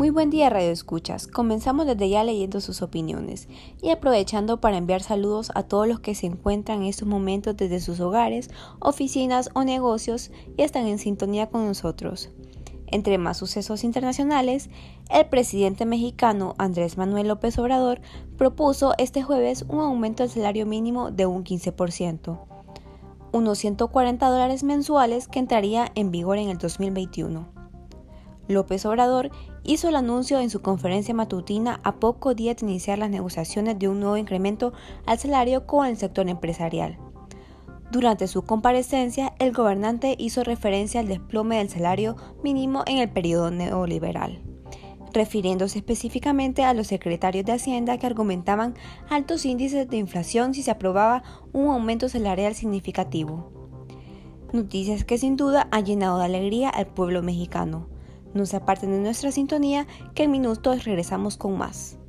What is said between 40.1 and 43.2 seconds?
hizo referencia al desplome del salario mínimo en el